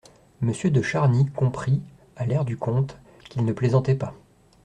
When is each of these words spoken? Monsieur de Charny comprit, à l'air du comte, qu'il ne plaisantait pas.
Monsieur 0.41 0.71
de 0.71 0.81
Charny 0.81 1.29
comprit, 1.29 1.79
à 2.15 2.25
l'air 2.25 2.43
du 2.43 2.57
comte, 2.57 2.97
qu'il 3.29 3.45
ne 3.45 3.53
plaisantait 3.53 3.93
pas. 3.93 4.15